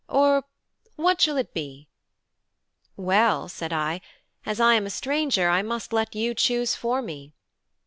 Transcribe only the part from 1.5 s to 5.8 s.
be?" "Well," said I, "as I am a stranger, I